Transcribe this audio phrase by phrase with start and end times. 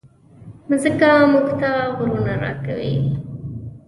[0.69, 2.93] مځکه موږ ته غرونه راکوي.